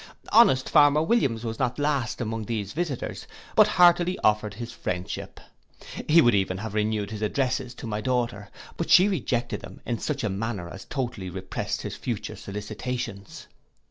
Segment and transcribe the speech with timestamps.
[0.31, 5.39] Honest farmer Williams was not last among these visitors; but heartily offered his friendship.
[6.09, 9.99] He would even have renewed his addresses to my daughter; but she rejected them in
[9.99, 13.45] such a manner as totally represt his future solicitations.